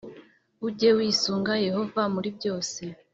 [0.67, 2.81] uge wisunga Yehova muri byose